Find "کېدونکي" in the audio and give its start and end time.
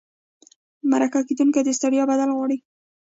1.27-1.61